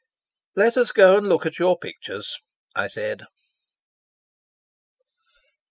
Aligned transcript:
"Let 0.55 0.77
us 0.77 0.91
go 0.91 1.15
and 1.17 1.29
look 1.29 1.45
at 1.45 1.59
your 1.59 1.77
pictures," 1.77 2.35
I 2.75 2.87
said. 2.87 3.27